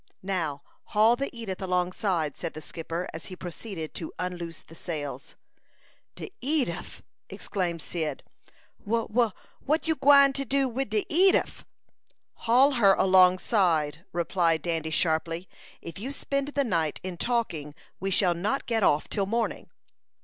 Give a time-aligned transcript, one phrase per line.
[0.23, 5.35] "Now, haul the Edith alongside," said the skipper, as he proceeded to unloose the sails.
[6.15, 8.23] "De Edif!" exclaimed Cyd.
[8.83, 9.29] "Wha wha
[9.59, 11.65] what you gwine to do wid de Edif?"
[12.33, 15.47] "Haul her alongside!" replied Dandy, sharply.
[15.83, 19.69] "If you spend the night in talking, we shall not get off till morning."